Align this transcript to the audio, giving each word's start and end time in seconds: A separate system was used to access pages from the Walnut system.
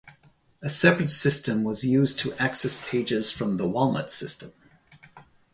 A 0.63 0.67
separate 0.67 1.09
system 1.11 1.63
was 1.63 1.83
used 1.83 2.17
to 2.21 2.33
access 2.41 2.83
pages 2.89 3.29
from 3.29 3.57
the 3.57 3.67
Walnut 3.69 4.09
system. 4.09 4.51